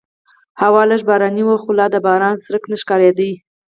[0.61, 3.29] هوا لږه باراني وه خو لا د باران څرک نه ښکارېده.